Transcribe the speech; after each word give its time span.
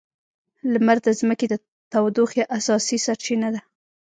لمر 0.71 0.97
د 1.03 1.07
ځمکې 1.19 1.45
د 1.49 1.53
تودوخې 1.91 2.43
اساسي 2.57 2.97
سرچینه 3.05 3.49
ده. 3.53 3.61